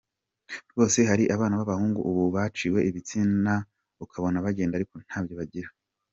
Rwose 0.71 0.99
hari 1.09 1.23
abana 1.35 1.55
b’abahungu 1.59 1.99
ubu 2.09 2.23
baciwe 2.35 2.79
ibitsinda 2.89 3.53
ukabona 4.03 4.43
bagenda 4.45 4.73
ariko 4.75 4.95
nta 5.05 5.19
byo 5.23 5.35
bagira". 5.41 5.69